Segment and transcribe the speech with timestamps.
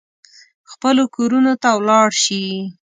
[0.71, 2.43] خپلو کورونو ته ولاړ شي.